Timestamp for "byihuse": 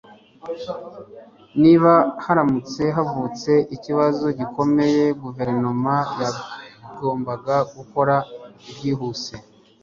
8.71-9.35